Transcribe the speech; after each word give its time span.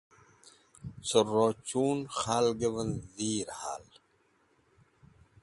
Cẽ 1.07 1.25
rochun 1.35 1.99
khalgvẽn 2.17 2.91
dhir 3.15 3.49
hal. 3.59 3.85